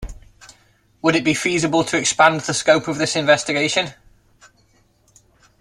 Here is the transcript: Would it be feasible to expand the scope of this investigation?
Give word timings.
Would 1.03 1.15
it 1.15 1.23
be 1.23 1.35
feasible 1.35 1.83
to 1.83 1.95
expand 1.95 2.41
the 2.41 2.55
scope 2.55 2.87
of 2.87 2.97
this 2.97 3.15
investigation? 3.15 3.93